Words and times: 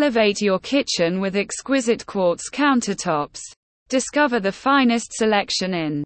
Elevate 0.00 0.40
your 0.40 0.60
kitchen 0.60 1.18
with 1.18 1.34
exquisite 1.34 2.06
quartz 2.06 2.48
countertops. 2.50 3.40
Discover 3.88 4.38
the 4.38 4.52
finest 4.52 5.12
selection 5.12 5.74
in 5.74 6.04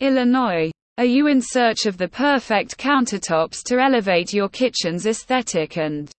Illinois. 0.00 0.72
Are 0.98 1.04
you 1.04 1.28
in 1.28 1.40
search 1.40 1.86
of 1.86 1.96
the 1.96 2.08
perfect 2.08 2.76
countertops 2.76 3.62
to 3.66 3.78
elevate 3.78 4.32
your 4.32 4.48
kitchen's 4.48 5.06
aesthetic 5.06 5.78
and 5.78 6.10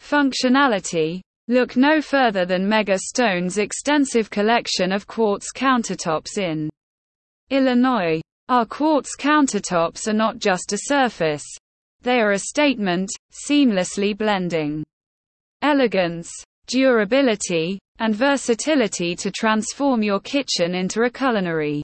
functionality? 0.00 1.20
Look 1.48 1.76
no 1.76 2.00
further 2.00 2.46
than 2.46 2.66
Mega 2.66 2.98
Stone's 2.98 3.58
extensive 3.58 4.30
collection 4.30 4.92
of 4.92 5.06
quartz 5.06 5.52
countertops 5.54 6.38
in 6.38 6.70
Illinois. 7.50 8.22
Our 8.48 8.64
quartz 8.64 9.14
countertops 9.14 10.08
are 10.08 10.14
not 10.14 10.38
just 10.38 10.72
a 10.72 10.78
surface. 10.84 11.44
They 12.00 12.18
are 12.22 12.32
a 12.32 12.38
statement, 12.38 13.10
seamlessly 13.30 14.16
blending 14.16 14.84
elegance, 15.64 16.30
durability, 16.66 17.78
and 17.98 18.14
versatility 18.14 19.16
to 19.16 19.30
transform 19.30 20.02
your 20.02 20.20
kitchen 20.20 20.74
into 20.74 21.02
a 21.04 21.10
culinary 21.10 21.82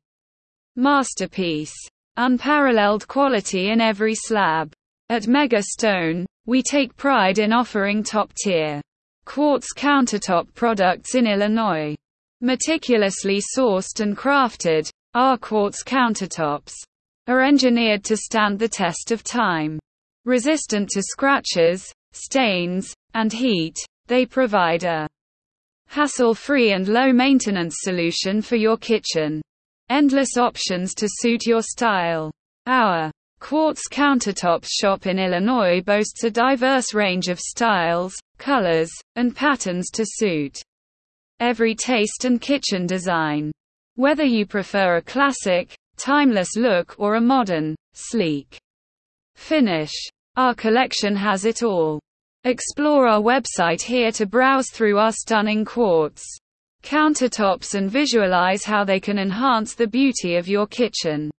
masterpiece. 0.76 1.72
Unparalleled 2.18 3.08
quality 3.08 3.70
in 3.70 3.80
every 3.80 4.14
slab. 4.14 4.70
At 5.08 5.26
Mega 5.26 5.62
Stone, 5.62 6.26
we 6.44 6.62
take 6.62 6.94
pride 6.98 7.38
in 7.38 7.54
offering 7.54 8.02
top 8.02 8.34
tier 8.34 8.82
quartz 9.24 9.68
countertop 9.74 10.52
products 10.54 11.14
in 11.14 11.26
Illinois. 11.26 11.96
Meticulously 12.42 13.40
sourced 13.56 14.00
and 14.00 14.14
crafted, 14.14 14.90
our 15.14 15.38
quartz 15.38 15.82
countertops 15.82 16.74
are 17.28 17.42
engineered 17.42 18.04
to 18.04 18.16
stand 18.16 18.58
the 18.58 18.68
test 18.68 19.10
of 19.10 19.24
time. 19.24 19.78
Resistant 20.26 20.90
to 20.90 21.02
scratches, 21.02 21.90
stains, 22.12 22.94
and 23.14 23.32
heat, 23.32 23.76
they 24.06 24.26
provide 24.26 24.84
a 24.84 25.08
hassle-free 25.88 26.72
and 26.72 26.88
low-maintenance 26.88 27.74
solution 27.80 28.42
for 28.42 28.56
your 28.56 28.76
kitchen. 28.76 29.42
Endless 29.88 30.36
options 30.36 30.94
to 30.94 31.08
suit 31.08 31.46
your 31.46 31.62
style. 31.62 32.30
Our 32.66 33.10
Quartz 33.40 33.88
Countertops 33.90 34.68
shop 34.68 35.06
in 35.06 35.18
Illinois 35.18 35.80
boasts 35.80 36.24
a 36.24 36.30
diverse 36.30 36.94
range 36.94 37.28
of 37.28 37.40
styles, 37.40 38.14
colors, 38.38 38.90
and 39.16 39.34
patterns 39.34 39.90
to 39.90 40.04
suit 40.06 40.60
every 41.40 41.74
taste 41.74 42.26
and 42.26 42.40
kitchen 42.40 42.86
design. 42.86 43.50
Whether 43.96 44.24
you 44.24 44.46
prefer 44.46 44.96
a 44.96 45.02
classic, 45.02 45.74
timeless 45.96 46.54
look 46.54 46.94
or 46.98 47.14
a 47.14 47.20
modern, 47.20 47.74
sleek 47.94 48.58
finish, 49.34 49.90
our 50.36 50.54
collection 50.54 51.16
has 51.16 51.44
it 51.44 51.62
all. 51.62 52.00
Explore 52.44 53.06
our 53.06 53.20
website 53.20 53.82
here 53.82 54.10
to 54.12 54.26
browse 54.26 54.70
through 54.70 54.98
our 54.98 55.12
stunning 55.12 55.64
quartz 55.64 56.24
countertops 56.82 57.74
and 57.74 57.90
visualize 57.90 58.64
how 58.64 58.84
they 58.84 58.98
can 58.98 59.18
enhance 59.18 59.74
the 59.74 59.86
beauty 59.86 60.36
of 60.36 60.48
your 60.48 60.66
kitchen. 60.66 61.30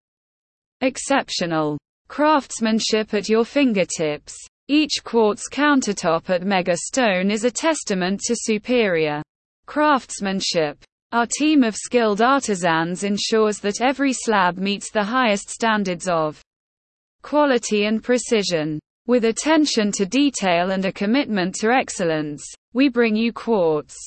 Exceptional 0.82 1.78
craftsmanship 2.08 3.14
at 3.14 3.30
your 3.30 3.46
fingertips. 3.46 4.38
Each 4.68 5.04
quartz 5.04 5.50
countertop 5.50 6.30
at 6.30 6.44
Mega 6.44 6.78
Stone 6.78 7.32
is 7.32 7.44
a 7.44 7.52
testament 7.52 8.22
to 8.26 8.36
superior 8.38 9.22
craftsmanship. 9.66 10.78
Our 11.12 11.28
team 11.28 11.64
of 11.64 11.76
skilled 11.76 12.22
artisans 12.22 13.04
ensures 13.04 13.60
that 13.60 13.82
every 13.82 14.14
slab 14.14 14.58
meets 14.58 14.92
the 14.92 15.04
highest 15.04 15.50
standards 15.50 16.08
of 16.08 16.42
quality 17.22 17.86
and 17.86 18.04
precision. 18.04 18.80
With 19.08 19.26
attention 19.26 19.92
to 19.94 20.06
detail 20.06 20.72
and 20.72 20.86
a 20.86 20.92
commitment 20.92 21.56
to 21.56 21.72
excellence, 21.72 22.44
we 22.74 22.88
bring 22.88 23.16
you 23.16 23.34
quartz 23.34 23.98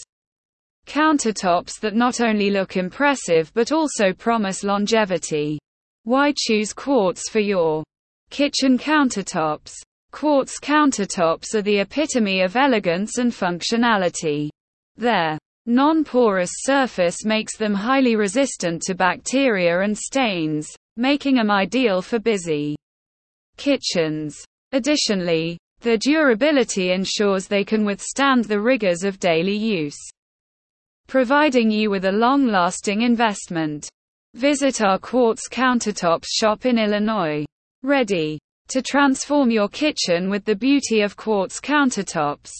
countertops 0.87 1.81
that 1.81 1.95
not 1.95 2.20
only 2.20 2.51
look 2.51 2.77
impressive 2.77 3.51
but 3.55 3.73
also 3.73 4.12
promise 4.12 4.62
longevity. 4.62 5.59
Why 6.05 6.33
choose 6.37 6.73
quartz 6.73 7.29
for 7.29 7.41
your 7.41 7.83
kitchen 8.30 8.79
countertops? 8.79 9.73
Quartz 10.13 10.61
countertops 10.61 11.55
are 11.55 11.63
the 11.63 11.80
epitome 11.80 12.42
of 12.42 12.57
elegance 12.57 13.19
and 13.19 13.33
functionality. 13.33 14.48
Their 14.97 15.39
non-porous 15.67 16.51
surface 16.63 17.24
makes 17.24 17.57
them 17.57 17.74
highly 17.74 18.14
resistant 18.14 18.83
to 18.83 18.95
bacteria 18.95 19.80
and 19.80 19.97
stains, 19.97 20.69
making 20.97 21.36
them 21.36 21.51
ideal 21.51 22.01
for 22.01 22.19
busy 22.19 22.77
kitchens. 23.57 24.45
Additionally, 24.73 25.59
their 25.81 25.97
durability 25.97 26.92
ensures 26.92 27.47
they 27.47 27.65
can 27.65 27.85
withstand 27.85 28.45
the 28.45 28.61
rigors 28.61 29.05
of 29.05 29.19
daily 29.19 29.57
use, 29.57 29.98
providing 31.07 31.70
you 31.70 31.91
with 31.91 32.07
a 32.07 32.13
long-lasting 32.13 33.03
investment. 33.03 33.89
Visit 34.35 34.83
our 34.83 34.98
Quartz 34.98 35.48
Countertops 35.48 36.27
shop 36.29 36.67
in 36.67 36.79
Illinois. 36.79 37.45
Ready 37.83 38.39
to 38.69 38.83
transform 38.83 39.51
your 39.51 39.69
kitchen 39.69 40.31
with 40.31 40.45
the 40.45 40.57
beauty 40.57 41.03
of 41.03 41.17
quartz 41.17 41.61
countertops. 41.61 42.51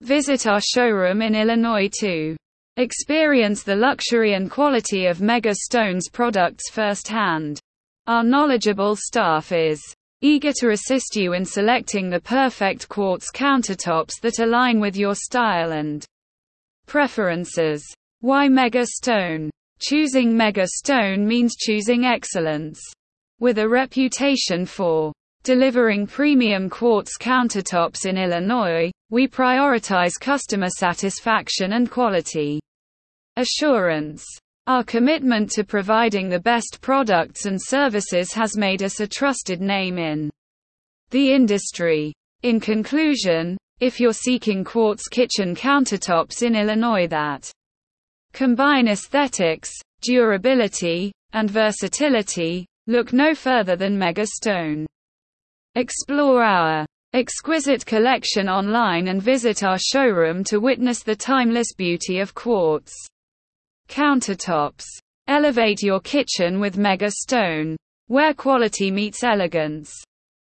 Visit 0.00 0.46
our 0.46 0.60
showroom 0.60 1.20
in 1.20 1.34
Illinois 1.34 1.90
too. 1.92 2.36
Experience 2.76 3.64
the 3.64 3.74
luxury 3.74 4.34
and 4.34 4.48
quality 4.50 5.06
of 5.06 5.20
Mega 5.20 5.52
Stone's 5.52 6.08
products 6.08 6.70
firsthand. 6.70 7.58
Our 8.06 8.22
knowledgeable 8.22 8.94
staff 8.94 9.50
is 9.50 9.82
eager 10.20 10.52
to 10.60 10.70
assist 10.70 11.14
you 11.16 11.32
in 11.32 11.44
selecting 11.44 12.10
the 12.10 12.20
perfect 12.20 12.88
quartz 12.88 13.30
countertops 13.30 14.20
that 14.22 14.38
align 14.38 14.80
with 14.80 14.96
your 14.96 15.14
style 15.14 15.72
and 15.72 16.04
preferences. 16.86 17.84
Why 18.20 18.48
Mega 18.48 18.84
Stone? 18.84 19.50
Choosing 19.80 20.36
Mega 20.36 20.66
Stone 20.66 21.26
means 21.26 21.54
choosing 21.56 22.04
excellence. 22.04 22.80
With 23.38 23.58
a 23.58 23.68
reputation 23.68 24.66
for 24.66 25.12
delivering 25.44 26.06
premium 26.06 26.68
quartz 26.68 27.16
countertops 27.16 28.04
in 28.04 28.18
Illinois, 28.18 28.90
we 29.10 29.28
prioritize 29.28 30.18
customer 30.20 30.68
satisfaction 30.68 31.74
and 31.74 31.90
quality 31.90 32.60
assurance. 33.36 34.26
Our 34.68 34.84
commitment 34.84 35.50
to 35.52 35.64
providing 35.64 36.28
the 36.28 36.40
best 36.40 36.82
products 36.82 37.46
and 37.46 37.58
services 37.58 38.34
has 38.34 38.54
made 38.54 38.82
us 38.82 39.00
a 39.00 39.06
trusted 39.06 39.62
name 39.62 39.96
in 39.96 40.30
the 41.08 41.32
industry. 41.32 42.12
In 42.42 42.60
conclusion, 42.60 43.56
if 43.80 43.98
you're 43.98 44.12
seeking 44.12 44.64
quartz 44.64 45.08
kitchen 45.08 45.56
countertops 45.56 46.42
in 46.42 46.54
Illinois 46.54 47.06
that 47.06 47.50
combine 48.34 48.88
aesthetics, 48.88 49.72
durability, 50.02 51.12
and 51.32 51.50
versatility, 51.50 52.66
look 52.86 53.14
no 53.14 53.34
further 53.34 53.74
than 53.74 53.98
Mega 53.98 54.26
Stone. 54.26 54.84
Explore 55.76 56.42
our 56.42 56.86
exquisite 57.14 57.86
collection 57.86 58.50
online 58.50 59.08
and 59.08 59.22
visit 59.22 59.62
our 59.62 59.78
showroom 59.78 60.44
to 60.44 60.60
witness 60.60 61.02
the 61.02 61.16
timeless 61.16 61.72
beauty 61.72 62.18
of 62.18 62.34
quartz. 62.34 62.92
Countertops. 63.98 64.84
Elevate 65.26 65.82
your 65.82 65.98
kitchen 65.98 66.60
with 66.60 66.78
Mega 66.78 67.10
Stone, 67.10 67.76
where 68.06 68.32
quality 68.32 68.92
meets 68.92 69.24
elegance. 69.24 69.92